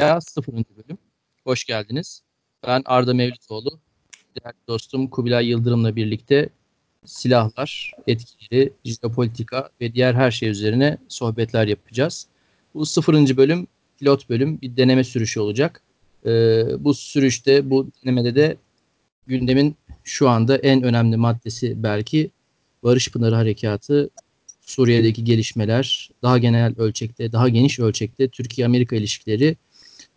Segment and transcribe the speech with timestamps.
[0.00, 0.52] Dünya 0.
[0.52, 0.98] bölüm.
[1.44, 2.22] Hoş geldiniz.
[2.66, 3.80] Ben Arda Mevlütoğlu.
[4.36, 6.48] Değerli dostum Kubilay Yıldırım'la birlikte
[7.04, 12.26] silahlar, etkileri, jeopolitika ve diğer her şey üzerine sohbetler yapacağız.
[12.74, 13.36] Bu 0.
[13.36, 13.66] bölüm
[13.98, 15.82] pilot bölüm bir deneme sürüşü olacak.
[16.26, 18.56] Ee, bu sürüşte, bu denemede de
[19.26, 22.30] gündemin şu anda en önemli maddesi belki
[22.82, 24.10] Barış Pınarı Harekatı,
[24.60, 29.56] Suriye'deki gelişmeler, daha genel ölçekte, daha geniş ölçekte Türkiye-Amerika ilişkileri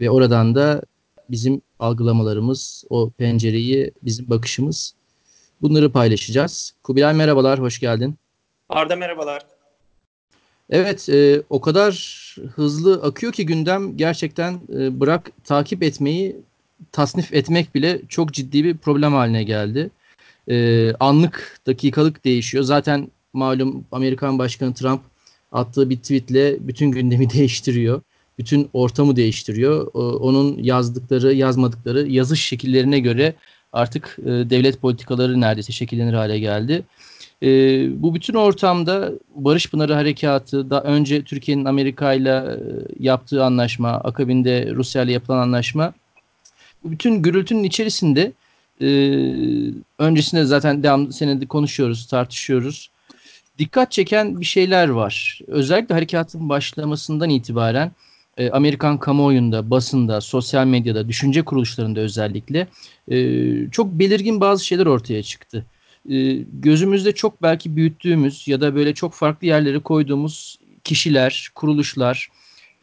[0.01, 0.81] ve oradan da
[1.29, 4.93] bizim algılamalarımız, o pencereyi, bizim bakışımız
[5.61, 6.73] bunları paylaşacağız.
[6.83, 8.15] Kubilay merhabalar, hoş geldin.
[8.69, 9.45] Arda merhabalar.
[10.69, 11.93] Evet, e, o kadar
[12.55, 16.35] hızlı akıyor ki gündem gerçekten e, bırak takip etmeyi,
[16.91, 19.89] tasnif etmek bile çok ciddi bir problem haline geldi.
[20.47, 22.63] E, anlık, dakikalık değişiyor.
[22.63, 25.01] Zaten malum Amerikan Başkanı Trump
[25.51, 28.01] attığı bir tweetle bütün gündemi değiştiriyor
[28.39, 29.87] bütün ortamı değiştiriyor.
[29.93, 33.33] Onun yazdıkları, yazmadıkları yazış şekillerine göre
[33.73, 36.83] artık e, devlet politikaları neredeyse şekillenir hale geldi.
[37.43, 37.47] E,
[38.03, 42.57] bu bütün ortamda Barış Pınarı Harekatı, da önce Türkiye'nin Amerika ile e,
[42.99, 45.93] yaptığı anlaşma, akabinde Rusya ile yapılan anlaşma,
[46.83, 48.31] bütün gürültünün içerisinde
[49.99, 52.89] öncesinde zaten devam senede konuşuyoruz, tartışıyoruz.
[53.57, 55.39] Dikkat çeken bir şeyler var.
[55.47, 57.91] Özellikle harekatın başlamasından itibaren
[58.39, 62.67] e, Amerikan kamuoyunda, basında, sosyal medyada, düşünce kuruluşlarında özellikle
[63.11, 65.65] e, çok belirgin bazı şeyler ortaya çıktı.
[66.09, 72.29] E, gözümüzde çok belki büyüttüğümüz ya da böyle çok farklı yerlere koyduğumuz kişiler, kuruluşlar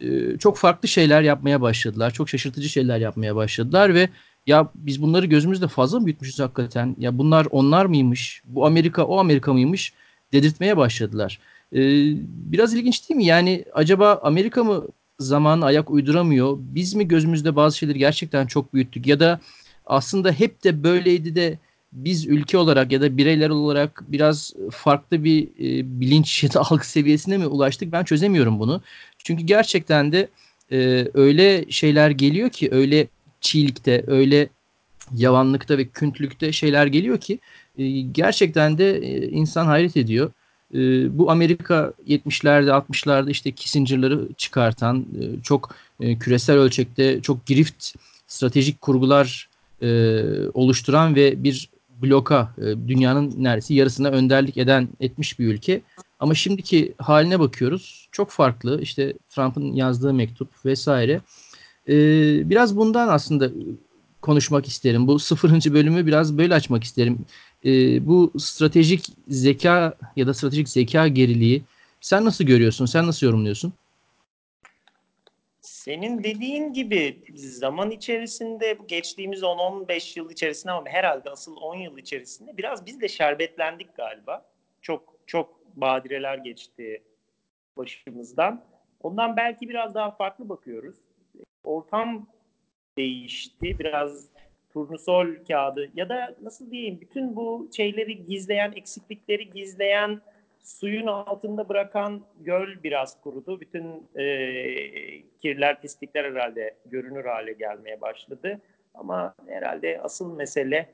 [0.00, 2.10] e, çok farklı şeyler yapmaya başladılar.
[2.10, 4.08] Çok şaşırtıcı şeyler yapmaya başladılar ve
[4.46, 6.96] ya biz bunları gözümüzde fazla mı büyütmüşüz hakikaten?
[6.98, 8.42] Ya bunlar onlar mıymış?
[8.44, 9.92] Bu Amerika o Amerika mıymış?
[10.32, 11.38] Dedirtmeye başladılar.
[11.72, 11.78] Ee,
[12.26, 13.24] biraz ilginç değil mi?
[13.24, 14.86] Yani acaba Amerika mı
[15.19, 16.56] zamanı ayak uyduramıyor.
[16.59, 19.41] Biz mi gözümüzde bazı şeyleri gerçekten çok büyüttük ya da
[19.86, 21.59] aslında hep de böyleydi de
[21.92, 26.88] biz ülke olarak ya da bireyler olarak biraz farklı bir e, bilinç ya da algı
[26.88, 28.82] seviyesine mi ulaştık ben çözemiyorum bunu.
[29.19, 30.28] Çünkü gerçekten de
[30.72, 33.09] e, öyle şeyler geliyor ki öyle
[33.41, 34.49] çiğlikte öyle
[35.15, 37.38] yavanlıkta ve küntlükte şeyler geliyor ki
[37.78, 40.32] e, gerçekten de e, insan hayret ediyor.
[40.75, 40.78] E,
[41.19, 47.94] bu Amerika 70'lerde 60'larda işte Kissinger'ları çıkartan e, çok e, küresel ölçekte çok girift
[48.27, 49.49] stratejik kurgular
[49.82, 50.21] e,
[50.55, 51.71] oluşturan ve bir
[52.03, 52.55] bloka
[52.88, 55.82] dünyanın neredeyse yarısına önderlik eden etmiş bir ülke.
[56.21, 58.09] Ama şimdiki haline bakıyoruz.
[58.12, 58.81] Çok farklı.
[58.82, 61.21] İşte Trump'ın yazdığı mektup vesaire.
[61.88, 61.94] E,
[62.50, 63.50] biraz bundan aslında
[64.22, 65.06] konuşmak isterim.
[65.06, 67.19] Bu sıfırıncı bölümü biraz böyle açmak isterim
[67.65, 71.62] e, bu stratejik zeka ya da stratejik zeka geriliği
[72.00, 72.87] sen nasıl görüyorsun?
[72.87, 73.72] Sen nasıl yorumluyorsun?
[75.61, 82.56] Senin dediğin gibi zaman içerisinde geçtiğimiz 10-15 yıl içerisinde ama herhalde asıl 10 yıl içerisinde
[82.56, 84.44] biraz biz de şerbetlendik galiba.
[84.83, 87.03] Çok çok badireler geçti
[87.77, 88.65] başımızdan.
[89.03, 90.97] Ondan belki biraz daha farklı bakıyoruz.
[91.65, 92.27] Ortam
[92.97, 93.78] değişti.
[93.78, 94.25] Biraz
[94.76, 100.20] turnusol kağıdı ya da nasıl diyeyim bütün bu şeyleri gizleyen, eksiklikleri gizleyen,
[100.64, 103.60] suyun altında bırakan göl biraz kurudu.
[103.60, 104.26] Bütün e,
[105.42, 108.60] kirler, pislikler herhalde görünür hale gelmeye başladı.
[108.94, 110.88] Ama herhalde asıl mesele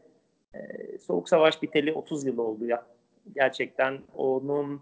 [0.54, 0.58] e,
[0.98, 2.86] Soğuk Savaş biteli 30 yıl oldu ya.
[3.34, 4.80] Gerçekten onun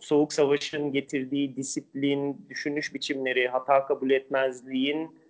[0.00, 5.21] Soğuk Savaş'ın getirdiği disiplin, düşünüş biçimleri, hata kabul etmezliğin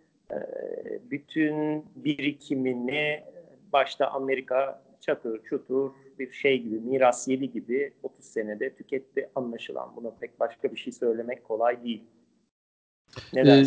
[1.11, 3.25] bütün birikimini
[3.73, 9.97] başta Amerika çatır çutur bir şey gibi miras yedi gibi 30 senede tüketti anlaşılan.
[9.97, 12.05] Buna pek başka bir şey söylemek kolay değil.
[13.33, 13.65] Ne ee,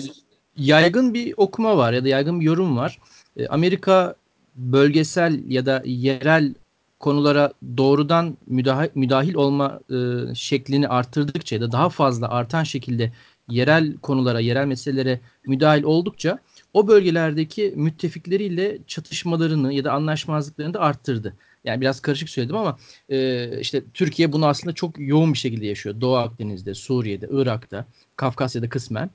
[0.57, 2.99] yaygın bir okuma var ya da yaygın bir yorum var.
[3.37, 4.15] Ee, Amerika
[4.55, 6.53] bölgesel ya da yerel
[6.99, 9.95] konulara doğrudan müdahil, müdahil olma e,
[10.35, 13.11] şeklini arttırdıkça ya da daha fazla artan şekilde
[13.49, 16.39] yerel konulara, yerel meselelere müdahil oldukça
[16.75, 21.33] o bölgelerdeki müttefikleriyle çatışmalarını ya da anlaşmazlıklarını da arttırdı.
[21.63, 22.77] Yani biraz karışık söyledim ama
[23.09, 26.01] e, işte Türkiye bunu aslında çok yoğun bir şekilde yaşıyor.
[26.01, 27.85] Doğu Akdeniz'de, Suriye'de, Irak'ta,
[28.15, 29.09] Kafkasya'da kısmen.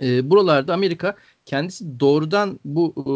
[0.00, 3.12] E, buralarda Amerika kendisi doğrudan bu e,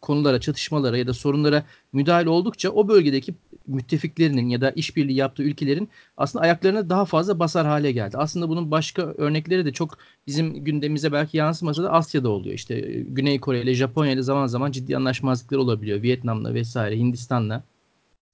[0.00, 3.34] konulara, çatışmalara ya da sorunlara müdahale oldukça o bölgedeki
[3.66, 8.16] müttefiklerinin ya da işbirliği yaptığı ülkelerin aslında ayaklarına daha fazla basar hale geldi.
[8.16, 12.54] Aslında bunun başka örnekleri de çok bizim gündemimize belki yansımasa da Asya'da oluyor.
[12.54, 16.02] İşte e, Güney Kore ile Japonya ile zaman zaman ciddi anlaşmazlıklar olabiliyor.
[16.02, 17.62] Vietnam'la vesaire, Hindistan'la,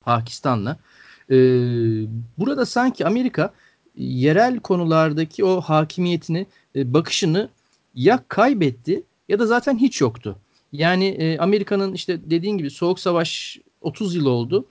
[0.01, 0.77] Pakistan'la.
[1.31, 1.37] Ee,
[2.39, 3.53] burada sanki Amerika
[3.97, 6.47] yerel konulardaki o hakimiyetini,
[6.77, 7.49] e, bakışını
[7.95, 10.37] ya kaybetti ya da zaten hiç yoktu.
[10.73, 14.67] Yani e, Amerika'nın işte dediğin gibi soğuk savaş 30 yıl oldu.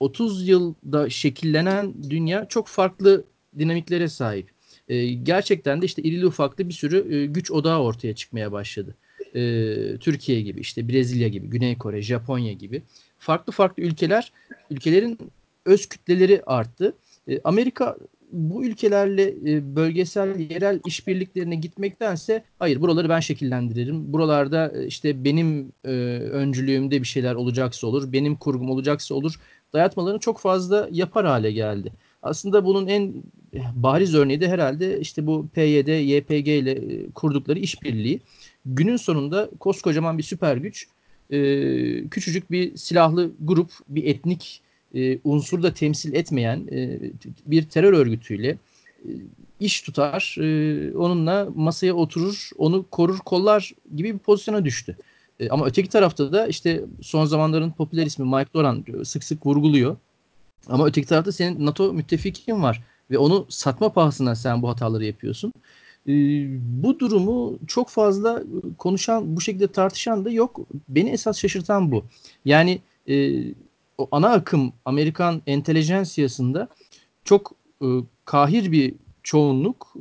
[0.00, 3.24] 30 yılda şekillenen dünya çok farklı
[3.58, 4.50] dinamiklere sahip.
[4.88, 8.94] E, gerçekten de işte irili ufaklı bir sürü e, güç odağı ortaya çıkmaya başladı.
[9.34, 9.40] E,
[10.00, 12.82] Türkiye gibi, işte Brezilya gibi, Güney Kore, Japonya gibi
[13.18, 14.32] farklı farklı ülkeler,
[14.70, 15.18] ülkelerin
[15.64, 16.96] öz kütleleri arttı.
[17.28, 17.96] E, Amerika
[18.32, 24.12] bu ülkelerle e, bölgesel, yerel işbirliklerine gitmektense hayır buraları ben şekillendiririm.
[24.12, 25.90] Buralarda e, işte benim e,
[26.32, 29.40] öncülüğümde bir şeyler olacaksa olur, benim kurgum olacaksa olur.
[29.72, 31.92] Dayatmalarını çok fazla yapar hale geldi.
[32.22, 33.14] Aslında bunun en
[33.74, 38.20] bariz örneği de herhalde işte bu PYD, YPG ile e, kurdukları işbirliği.
[38.66, 40.88] Günün sonunda koskocaman bir süper güç,
[41.30, 41.38] e,
[42.08, 44.62] küçücük bir silahlı grup, bir etnik
[45.24, 46.66] unsur da temsil etmeyen
[47.46, 48.58] bir terör örgütüyle
[49.60, 50.36] iş tutar,
[50.96, 54.96] onunla masaya oturur, onu korur, kollar gibi bir pozisyona düştü.
[55.40, 59.96] E, ama öteki tarafta da işte son zamanların popüler ismi Mike Doran sık sık vurguluyor.
[60.68, 65.52] Ama öteki tarafta senin NATO müttefikin var ve onu satma pahasına sen bu hataları yapıyorsun.
[66.08, 66.12] E,
[66.82, 68.42] bu durumu çok fazla
[68.78, 70.60] konuşan, bu şekilde tartışan da yok.
[70.88, 72.04] Beni esas şaşırtan bu.
[72.44, 73.44] Yani e,
[73.98, 76.68] o ana akım Amerikan entelijensiyasında
[77.24, 77.52] çok
[78.24, 79.96] kahir bir çoğunluk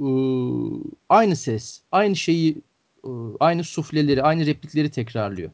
[1.09, 2.61] aynı ses, aynı şeyi,
[3.39, 5.51] aynı sufleleri, aynı replikleri tekrarlıyor.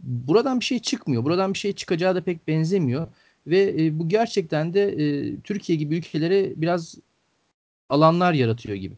[0.00, 1.24] Buradan bir şey çıkmıyor.
[1.24, 3.08] Buradan bir şey çıkacağı da pek benzemiyor.
[3.46, 6.94] Ve e, bu gerçekten de e, Türkiye gibi ülkelere biraz
[7.88, 8.94] alanlar yaratıyor gibi.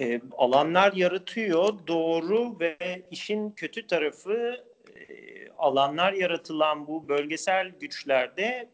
[0.00, 4.64] E, alanlar yaratıyor doğru ve işin kötü tarafı
[5.58, 8.68] alanlar yaratılan bu bölgesel güçlerde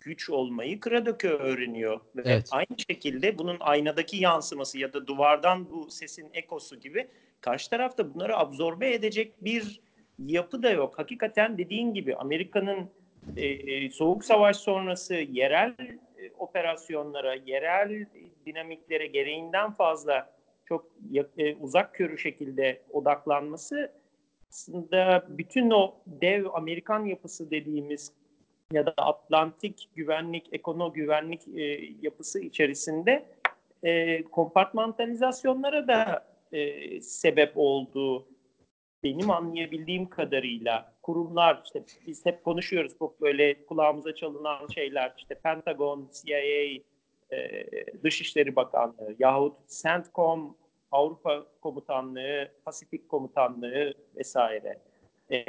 [0.00, 2.00] güç olmayı Kradök'ü öğreniyor.
[2.16, 2.48] Ve evet.
[2.50, 7.08] aynı şekilde bunun aynadaki yansıması ya da duvardan bu sesin ekosu gibi
[7.40, 9.80] karşı tarafta bunları absorbe edecek bir
[10.18, 10.98] yapı da yok.
[10.98, 12.90] Hakikaten dediğin gibi Amerika'nın
[13.36, 15.74] e, e soğuk savaş sonrası yerel
[16.18, 18.06] e, operasyonlara, yerel
[18.46, 20.86] dinamiklere gereğinden fazla çok
[21.38, 23.92] e, uzak körü şekilde odaklanması
[24.50, 28.12] aslında bütün o dev Amerikan yapısı dediğimiz
[28.72, 31.62] ya da Atlantik güvenlik, ekono güvenlik e,
[32.02, 33.26] yapısı içerisinde
[33.82, 38.26] e, kompartmantalizasyonlara da e, sebep olduğu
[39.02, 46.10] benim anlayabildiğim kadarıyla kurumlar işte biz hep konuşuyoruz çok böyle kulağımıza çalınan şeyler işte Pentagon,
[46.12, 46.38] CIA,
[47.32, 47.66] e,
[48.04, 50.56] Dışişleri Bakanlığı yahut CENTCOM
[50.90, 54.78] Avrupa Komutanlığı, Pasifik Komutanlığı vesaire.
[55.30, 55.44] E,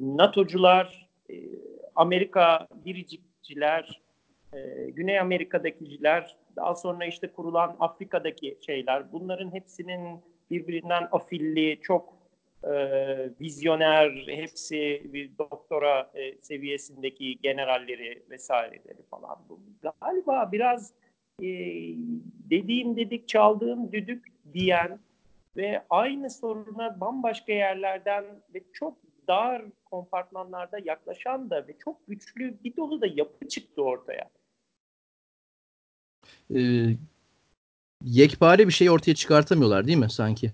[0.00, 1.34] NATO'cular, e,
[1.98, 4.00] Amerika biricikçiler,
[4.52, 12.14] e, Güney Amerika'dakiler, daha sonra işte kurulan Afrika'daki şeyler, bunların hepsinin birbirinden afilli, çok
[12.64, 12.70] e,
[13.40, 19.38] vizyoner, hepsi bir doktora e, seviyesindeki generalleri vesaireleri falan.
[19.48, 19.60] Bu
[20.00, 20.92] galiba biraz
[21.42, 21.46] e,
[22.50, 24.98] dediğim dedik çaldığım düdük diyen
[25.56, 28.24] ve aynı soruna bambaşka yerlerden
[28.54, 34.30] ve çok dar kompartmanlarda yaklaşan da ve çok güçlü bir dolu da yapı çıktı ortaya.
[36.54, 36.96] Ee,
[38.04, 40.52] yekpare bir şey ortaya çıkartamıyorlar değil mi sanki?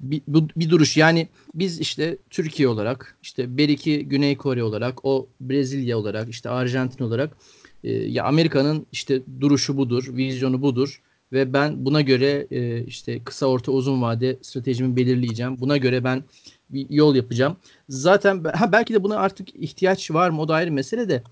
[0.00, 5.28] Bir, bu, bir duruş yani biz işte Türkiye olarak işte belki Güney Kore olarak o
[5.40, 7.36] Brezilya olarak işte Arjantin olarak
[7.84, 13.46] e, ya Amerika'nın işte duruşu budur, vizyonu budur ve ben buna göre e, işte kısa
[13.46, 15.60] orta uzun vade stratejimi belirleyeceğim.
[15.60, 16.24] Buna göre ben
[16.70, 17.56] bir yol yapacağım.
[17.88, 21.22] Zaten ha belki de buna artık ihtiyaç var mı o da ayrı mesele de.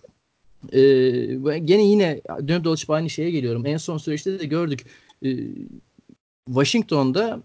[0.72, 3.66] Ee, gene yine dönüp dolaşıp aynı şeye geliyorum.
[3.66, 4.86] En son süreçte de gördük.
[5.24, 5.36] Ee,
[6.46, 7.40] Washington'da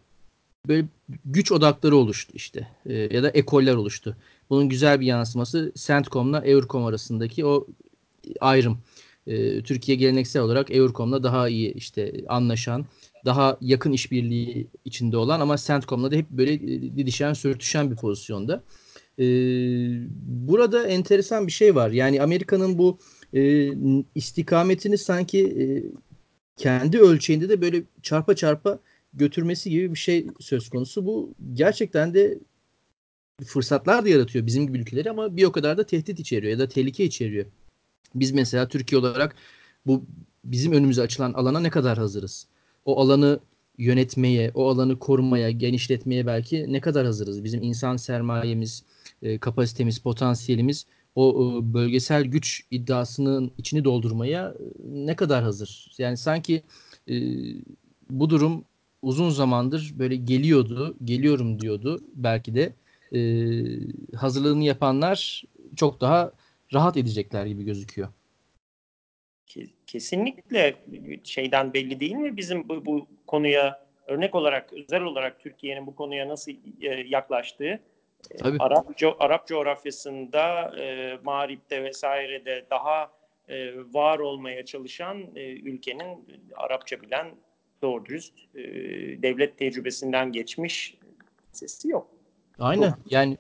[0.68, 0.88] böyle
[1.26, 2.68] güç odakları oluştu işte.
[2.86, 4.18] Ee, ya da ekoller oluştu.
[4.50, 7.68] Bunun güzel bir yansıması CENTCOM'la EURCOM arasındaki o
[8.40, 8.78] ayrım
[9.28, 12.86] e, Türkiye geleneksel olarak Eurocom'la daha iyi işte anlaşan,
[13.26, 18.64] daha yakın işbirliği içinde olan ama CENTCOM'la da hep böyle e, didişen, sürtüşen bir pozisyonda.
[19.20, 19.26] E,
[20.26, 21.92] burada enteresan bir şey var.
[21.92, 22.98] Yani Amerika'nın bu
[23.34, 23.72] e,
[24.16, 25.84] istikametini sanki
[26.58, 28.80] kendi ölçeğinde de böyle çarpa çarpa
[29.14, 31.06] götürmesi gibi bir şey söz konusu.
[31.06, 32.40] Bu gerçekten de
[33.46, 36.68] fırsatlar da yaratıyor bizim gibi ülkeleri ama bir o kadar da tehdit içeriyor ya da
[36.68, 37.46] tehlike içeriyor.
[38.16, 39.36] Biz mesela Türkiye olarak
[39.86, 40.06] bu
[40.44, 42.48] bizim önümüze açılan alana ne kadar hazırız?
[42.86, 43.40] O alanı
[43.78, 47.44] yönetmeye, o alanı korumaya, genişletmeye belki ne kadar hazırız?
[47.44, 48.84] Bizim insan sermayemiz,
[49.22, 50.86] e, kapasitemiz, potansiyelimiz
[51.16, 55.92] o e, bölgesel güç iddiasının içini doldurmaya e, ne kadar hazır?
[55.98, 56.64] Yani sanki
[58.10, 58.66] bu durum
[59.02, 62.74] uzun zamandır böyle geliyordu, geliyorum diyordu belki de.
[64.16, 65.44] Hazırlığını yapanlar
[65.76, 66.32] çok daha
[66.74, 68.08] rahat edecekler gibi gözüküyor.
[69.88, 70.76] Kesinlikle
[71.24, 76.28] şeyden belli değil mi bizim bu, bu konuya örnek olarak özel olarak Türkiye'nin bu konuya
[76.28, 77.80] nasıl e, yaklaştığı
[78.40, 78.58] Tabii.
[78.60, 83.12] Arap, co Arap coğrafyasında e, Mağrip'te vesairede daha
[83.50, 87.28] e, var olmaya çalışan e, ülkenin Arapça bilen
[87.82, 88.64] doğru dürüst e,
[89.22, 90.98] devlet tecrübesinden geçmiş
[91.52, 92.08] sesi yok.
[92.60, 92.98] Aynen yok.
[93.10, 93.38] yani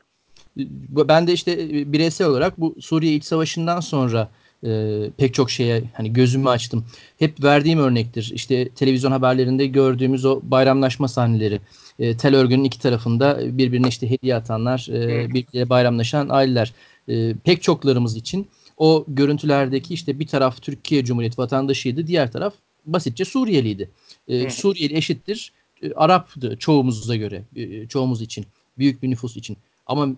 [0.90, 4.30] ben de işte e, bireysel olarak bu Suriye İç Savaşı'ndan sonra
[4.66, 6.86] e, pek çok şeye hani gözümü açtım.
[7.20, 8.32] Hep verdiğim örnektir.
[8.34, 11.62] İşte televizyon haberlerinde gördüğümüz o bayramlaşma sahneleri.
[12.00, 16.74] E, tel örgünün iki tarafında birbirine işte hediye atanlar, e, birbirleriyle bayramlaşan aileler.
[17.08, 22.54] E, pek çoklarımız için o görüntülerdeki işte bir taraf Türkiye Cumhuriyeti vatandaşıydı, diğer taraf
[22.86, 23.90] basitçe Suriyeliydi.
[24.28, 25.52] E, Suriyeli eşittir
[25.82, 28.46] e, Arap'tı çoğumuza göre, e, çoğumuz için,
[28.78, 29.58] büyük bir nüfus için.
[29.86, 30.10] Ama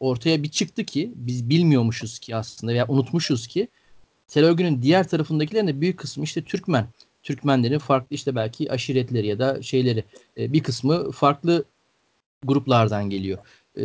[0.00, 3.68] ortaya bir çıktı ki biz bilmiyormuşuz ki aslında veya unutmuşuz ki
[4.28, 6.86] tel örgünün diğer tarafındakilerin de büyük kısmı işte Türkmen.
[7.22, 10.04] Türkmenlerin farklı işte belki aşiretleri ya da şeyleri
[10.38, 11.64] e, bir kısmı farklı
[12.44, 13.38] gruplardan geliyor.
[13.78, 13.84] E,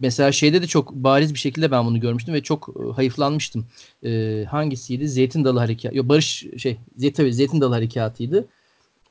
[0.00, 3.66] mesela şeyde de çok bariz bir şekilde ben bunu görmüştüm ve çok e, hayıflanmıştım.
[4.04, 5.08] E, hangisiydi?
[5.08, 6.08] Zeytin Dalı Harekatı.
[6.08, 8.48] Barış şey Zeytin, Zeytin Dalı Harekatı'ydı.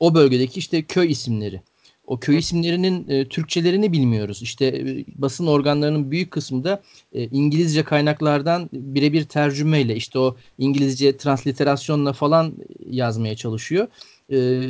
[0.00, 1.62] O bölgedeki işte köy isimleri.
[2.08, 4.42] O köy isimlerinin e, Türkçelerini bilmiyoruz.
[4.42, 11.16] İşte e, basın organlarının büyük kısmı da e, İngilizce kaynaklardan birebir tercümeyle işte o İngilizce
[11.16, 12.54] transliterasyonla falan
[12.90, 13.88] yazmaya çalışıyor.
[14.32, 14.60] E,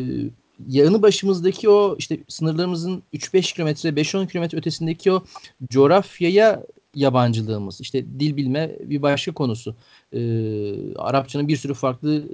[0.66, 5.24] yanı başımızdaki o işte sınırlarımızın 3-5 kilometre 5-10 kilometre ötesindeki o
[5.70, 6.62] coğrafyaya
[6.98, 9.76] yabancılığımız işte dil bilme bir başka konusu.
[10.12, 12.28] Ee, Arapçanın bir sürü farklı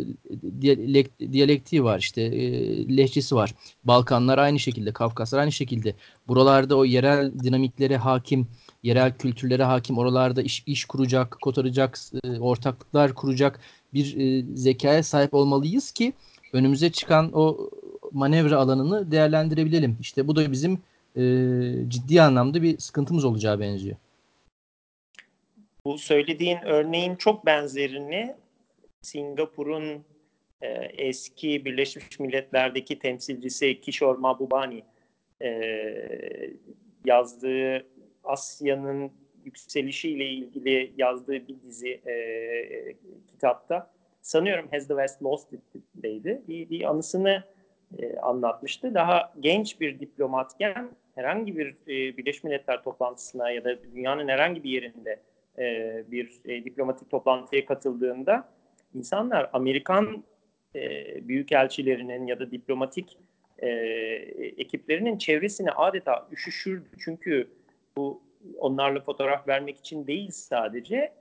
[0.61, 3.55] diyalekt, diyalekti var işte e, lehçesi var.
[3.85, 5.95] Balkanlar aynı şekilde, Kafkaslar aynı şekilde.
[6.29, 8.49] Buralarda o yerel dinamiklere hakim,
[8.83, 13.61] yerel kültürlere hakim, oralarda iş, iş kuracak, kotaracak, e, ortaklıklar kuracak
[13.95, 16.13] bir e, zekaya sahip olmalıyız ki
[16.53, 17.71] önümüze çıkan o
[18.13, 19.97] manevra alanını değerlendirebilelim.
[20.01, 20.79] İşte bu da bizim
[21.17, 21.23] e,
[21.89, 23.97] ciddi anlamda bir sıkıntımız olacağı benziyor.
[25.87, 28.35] Bu söylediğin örneğin çok benzerini
[29.03, 30.05] Singapur'un
[30.63, 34.83] e, eski Birleşmiş Milletler'deki temsilcisi Kishore Mahbubani
[35.43, 35.51] e,
[37.05, 37.87] yazdığı
[38.25, 39.13] Asya'nın
[39.45, 42.97] yükselişiyle ilgili yazdığı bir dizi e,
[43.29, 43.91] kitapta
[44.23, 46.43] sanıyorum Has the West Lost It'deydi.
[46.49, 47.45] Bir, bir anısını
[47.99, 48.95] e, anlatmıştı.
[48.95, 54.71] Daha genç bir diplomatken herhangi bir e, Birleşmiş Milletler toplantısına ya da dünyanın herhangi bir
[54.71, 55.21] yerinde
[55.59, 58.49] e, bir e, diplomatik toplantıya katıldığında
[58.95, 60.25] insanlar Amerikan
[60.75, 63.19] e, büyükelçilerinin ya da diplomatik
[63.59, 63.69] e,
[64.57, 66.89] ekiplerinin çevresine adeta üşüşürdü.
[66.99, 67.49] Çünkü
[67.97, 68.23] bu
[68.59, 71.13] onlarla fotoğraf vermek için değil sadece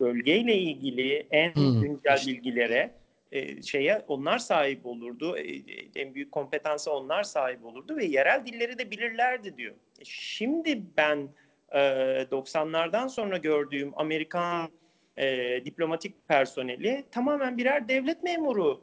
[0.00, 1.82] bölgeyle ilgili en hmm.
[1.82, 2.90] güncel bilgilere
[3.32, 5.38] e, şeye onlar sahip olurdu.
[5.38, 5.62] E,
[5.96, 9.74] en büyük kompetansa onlar sahip olurdu ve yerel dilleri de bilirlerdi diyor.
[10.00, 11.28] E, şimdi ben
[11.72, 14.70] 90'lardan sonra gördüğüm Amerikan
[15.16, 18.80] e, diplomatik personeli tamamen birer devlet memuru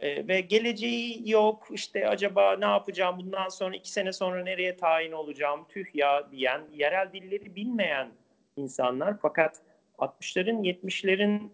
[0.00, 5.12] e, ve geleceği yok işte acaba ne yapacağım bundan sonra iki sene sonra nereye tayin
[5.12, 8.08] olacağım tüh ya diyen yerel dilleri bilmeyen
[8.56, 9.62] insanlar fakat
[9.98, 11.48] 60'ların 70'lerin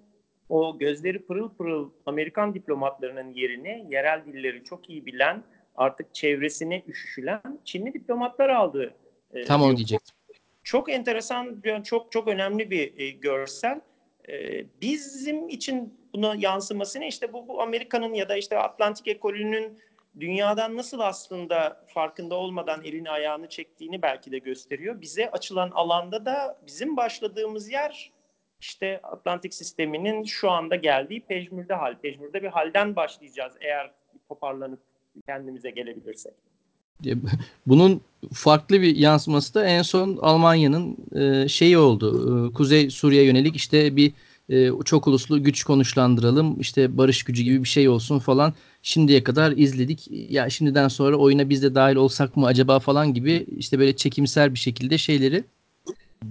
[0.48, 5.42] o gözleri pırıl pırıl Amerikan diplomatlarının yerini yerel dilleri çok iyi bilen
[5.76, 8.94] artık çevresine üşüşülen Çinli diplomatlar aldı.
[9.34, 10.16] E, Tam onu diyecektim.
[10.64, 13.80] Çok enteresan, çok çok önemli bir e, görsel.
[14.28, 17.09] E, bizim için buna yansıması ne?
[17.09, 19.78] İşte bu, bu Amerika'nın ya da işte Atlantik ekolünün
[20.21, 25.00] dünyadan nasıl aslında farkında olmadan elini ayağını çektiğini belki de gösteriyor.
[25.00, 28.12] Bize açılan alanda da bizim başladığımız yer
[28.61, 32.00] işte Atlantik sisteminin şu anda geldiği pejmürde hal.
[32.00, 33.90] Pejmürde bir halden başlayacağız eğer
[34.28, 34.80] toparlanıp
[35.26, 36.35] kendimize gelebilirsek.
[37.66, 38.00] Bunun
[38.32, 42.48] farklı bir yansıması da en son Almanya'nın e, şeyi oldu.
[42.48, 44.12] E, Kuzey Suriye yönelik işte bir
[44.48, 49.52] e, çok uluslu güç konuşlandıralım işte barış gücü gibi bir şey olsun falan şimdiye kadar
[49.52, 53.96] izledik ya şimdiden sonra oyuna biz de dahil olsak mı acaba falan gibi işte böyle
[53.96, 55.44] çekimsel bir şekilde şeyleri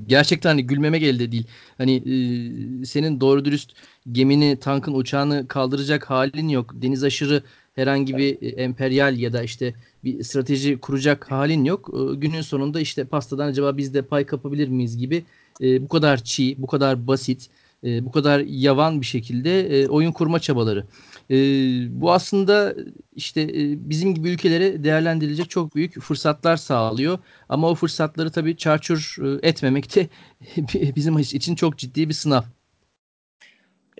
[0.08, 1.48] gerçekten hani gülmemek elde değil.
[1.78, 3.72] Hani e, senin doğru dürüst
[4.12, 6.72] gemini, tankın, uçağını kaldıracak halin yok.
[6.74, 7.44] Deniz aşırı
[7.76, 11.90] herhangi bir e, emperyal ya da işte bir strateji kuracak halin yok.
[11.94, 15.24] E, günün sonunda işte pastadan acaba biz de pay kapabilir miyiz gibi
[15.62, 17.50] e, bu kadar çiğ, bu kadar basit
[17.84, 20.86] bu kadar yavan bir şekilde oyun kurma çabaları.
[22.02, 22.76] Bu aslında
[23.16, 23.50] işte
[23.90, 27.20] bizim gibi ülkelere değerlendirilecek çok büyük fırsatlar sağlıyor.
[27.50, 30.08] Ama o fırsatları tabii çarçur etmemek de
[30.96, 32.44] bizim için çok ciddi bir sınav.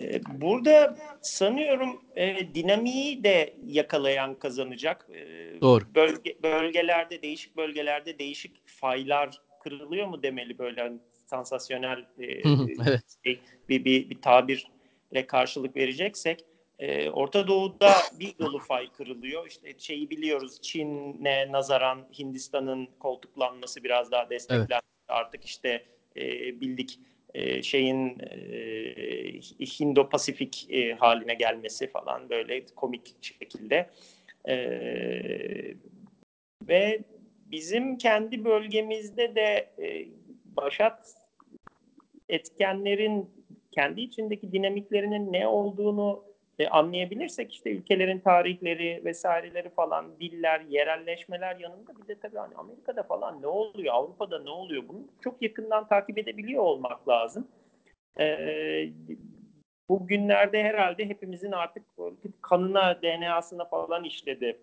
[0.04, 5.08] E, burada sanıyorum e, dinamiği de yakalayan kazanacak.
[5.14, 5.84] E, Doğru.
[5.96, 12.26] Bölge, bölgelerde, değişik bölgelerde değişik faylar kırılıyor mu demeli böyle hani sansasyonel e,
[12.88, 13.02] evet.
[13.24, 16.46] şey, bir, bir, bir tabirle karşılık vereceksek.
[16.80, 19.48] E, Orta Doğu'da bir dolu fay kırılıyor.
[19.48, 24.68] İşte şeyi biliyoruz Çin'e nazaran Hindistan'ın koltuklanması biraz daha desteklendi.
[24.72, 24.84] Evet.
[25.08, 26.22] Artık işte e,
[26.62, 27.00] bildik
[27.62, 28.36] şeyin e,
[29.60, 33.90] Hindo-Pasifik e, haline gelmesi falan böyle komik şekilde.
[34.50, 34.56] E,
[36.68, 37.00] ve
[37.52, 40.08] bizim kendi bölgemizde de e,
[40.46, 41.16] başat
[42.30, 43.30] etkenlerin
[43.72, 46.24] kendi içindeki dinamiklerinin ne olduğunu
[46.60, 53.04] e, anlayabilirsek işte ülkelerin tarihleri vesaireleri falan diller, yerelleşmeler yanında bir de tabii hani Amerika'da
[53.04, 57.48] falan ne oluyor, Avrupa'da ne oluyor bunu çok yakından takip edebiliyor olmak lazım.
[58.20, 58.38] E,
[59.90, 61.84] bugünlerde herhalde hepimizin artık
[62.42, 64.58] kanına, DNA'sına falan işledi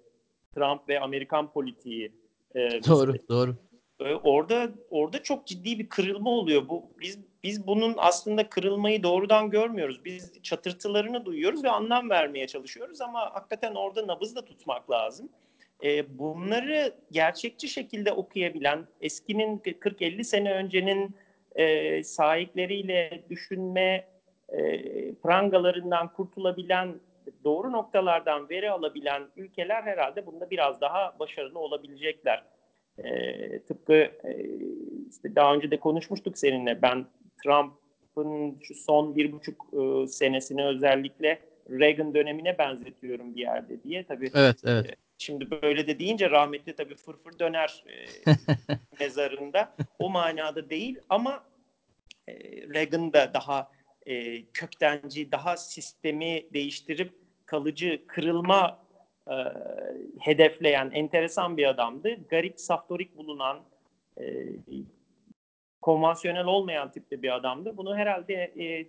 [0.55, 2.13] Trump ve Amerikan politiği.
[2.55, 3.57] E, doğru, doğru.
[4.01, 6.69] E, orada orada çok ciddi bir kırılma oluyor.
[6.69, 10.05] Bu biz biz bunun aslında kırılmayı doğrudan görmüyoruz.
[10.05, 15.29] Biz çatırtılarını duyuyoruz ve anlam vermeye çalışıyoruz ama hakikaten orada nabız da tutmak lazım.
[15.85, 21.17] E, bunları gerçekçi şekilde okuyabilen, eskinin 40-50 sene öncenin
[21.55, 24.09] e, sahipleriyle düşünme
[24.49, 24.59] e,
[25.15, 26.95] prangalarından kurtulabilen,
[27.45, 32.45] doğru noktalardan veri alabilen ülkeler herhalde bunda biraz daha başarılı olabilecekler.
[33.05, 34.47] E, tıpkı e,
[35.11, 36.83] işte daha önce de konuşmuştuk seninle.
[36.83, 37.07] Ben
[37.45, 41.39] Trump'ın şu son bir buçuk e, senesini özellikle
[41.71, 44.05] Reagan dönemine benzetiyorum bir yerde diye.
[44.05, 44.87] Tabii evet, evet.
[44.87, 48.07] E, şimdi böyle de deyince rahmetli tabii fırfır döner e,
[49.01, 49.75] mezarında.
[49.99, 51.45] O manada değil ama
[52.29, 52.35] e,
[52.75, 53.71] Reagan da daha
[54.07, 57.13] e, köktenci, daha sistemi değiştirip
[57.47, 58.90] kalıcı kırılma
[59.31, 59.35] e,
[60.19, 62.17] hedefleyen enteresan bir adamdı.
[62.29, 63.59] Garip, saftorik bulunan
[64.21, 64.25] e,
[65.81, 67.77] konvansiyonel olmayan tipte bir adamdı.
[67.77, 68.87] Bunu herhalde e,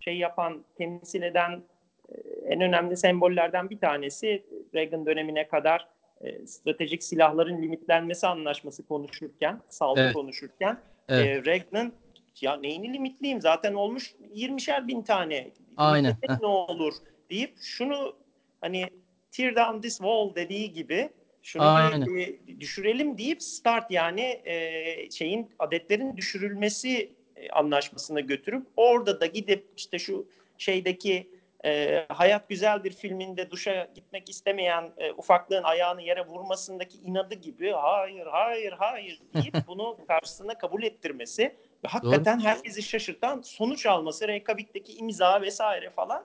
[0.00, 1.62] şey yapan, temsil eden
[2.08, 2.14] e,
[2.46, 5.88] en önemli sembollerden bir tanesi Reagan dönemine kadar
[6.20, 10.12] e, stratejik silahların limitlenmesi anlaşması konuşurken, saldı evet.
[10.12, 10.78] konuşurken
[11.08, 11.26] evet.
[11.26, 11.94] E, Reagan'ın
[12.40, 15.50] ya neyini limitleyeyim zaten olmuş 20'şer bin tane.
[15.76, 16.16] Aynen.
[16.40, 16.94] ne olur
[17.30, 18.16] deyip şunu
[18.60, 18.86] hani
[19.32, 21.10] tear down this wall dediği gibi
[21.42, 22.06] şunu Aynen.
[22.06, 29.26] bir e, düşürelim deyip start yani e, şeyin adetlerin düşürülmesi e, anlaşmasına götürüp orada da
[29.26, 30.26] gidip işte şu
[30.58, 31.30] şeydeki
[31.64, 38.26] e, Hayat Güzeldir filminde duşa gitmek istemeyen e, ufaklığın ayağını yere vurmasındaki inadı gibi hayır
[38.26, 41.42] hayır hayır deyip bunu karşısına kabul ettirmesi
[41.84, 42.46] ve hakikaten Doğru.
[42.46, 46.24] herkesi şaşırtan sonuç alması Reykjavik'teki imza vesaire falan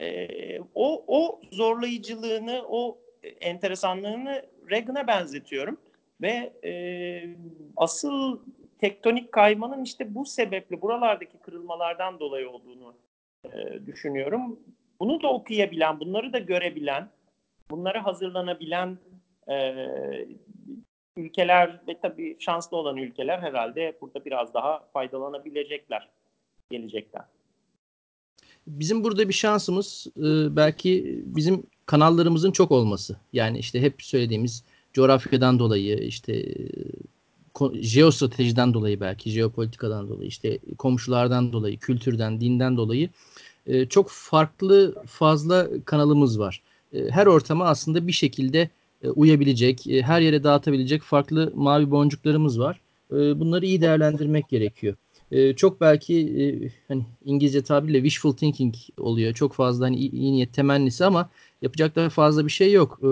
[0.00, 2.98] e, o, o zorlayıcılığını o
[3.40, 5.78] enteresanlığını Reagan'a benzetiyorum.
[6.20, 6.72] Ve e,
[7.76, 8.38] asıl
[8.78, 12.94] tektonik kaymanın işte bu sebeple buralardaki kırılmalardan dolayı olduğunu
[13.44, 14.60] e, düşünüyorum.
[15.00, 17.08] Bunu da okuyabilen, bunları da görebilen,
[17.70, 18.98] bunlara hazırlanabilen
[19.50, 19.74] e,
[21.16, 26.08] ülkeler ve tabii şanslı olan ülkeler herhalde burada biraz daha faydalanabilecekler
[26.70, 27.22] gelecekten.
[28.68, 33.16] Bizim burada bir şansımız e, belki bizim kanallarımızın çok olması.
[33.32, 36.54] Yani işte hep söylediğimiz coğrafyadan dolayı işte
[37.74, 43.08] jeostratejiden dolayı belki jeopolitikadan dolayı işte komşulardan dolayı kültürden dinden dolayı
[43.66, 46.62] e, çok farklı fazla kanalımız var.
[46.92, 48.70] E, her ortama aslında bir şekilde
[49.02, 52.80] e, uyabilecek, e, her yere dağıtabilecek farklı mavi boncuklarımız var.
[53.12, 54.94] E, bunları iyi değerlendirmek gerekiyor.
[55.32, 56.44] E, çok belki e,
[56.88, 59.34] hani İngilizce tabirle wishful thinking oluyor.
[59.34, 61.30] Çok fazla hani iyi, iyi niyet temennisi ama
[61.62, 62.98] yapacak da fazla bir şey yok.
[63.02, 63.08] E,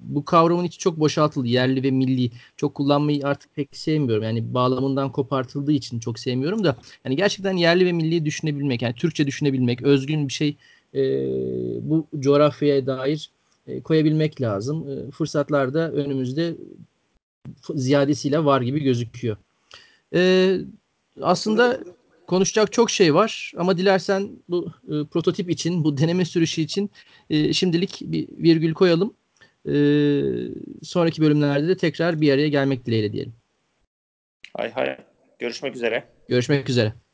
[0.00, 1.46] bu kavramın içi çok boşaltıldı.
[1.48, 2.30] Yerli ve milli.
[2.56, 4.24] Çok kullanmayı artık pek sevmiyorum.
[4.24, 6.76] Yani bağlamından kopartıldığı için çok sevmiyorum da.
[7.04, 8.82] Yani gerçekten yerli ve milli düşünebilmek.
[8.82, 9.82] Yani Türkçe düşünebilmek.
[9.82, 10.56] Özgün bir şey
[10.94, 11.00] e,
[11.90, 13.30] bu coğrafyaya dair
[13.66, 14.90] e, koyabilmek lazım.
[14.90, 16.56] E, fırsatlar da önümüzde
[17.74, 19.36] ziyadesiyle var gibi gözüküyor.
[20.16, 20.52] E,
[21.20, 21.80] aslında
[22.26, 26.90] konuşacak çok şey var ama dilersen bu e, prototip için, bu deneme sürüşü için
[27.30, 29.14] e, şimdilik bir virgül koyalım.
[29.66, 29.74] E,
[30.82, 33.34] sonraki bölümlerde de tekrar bir araya gelmek dileğiyle diyelim.
[34.56, 34.96] Hay hay.
[35.38, 36.04] Görüşmek üzere.
[36.28, 37.05] Görüşmek üzere.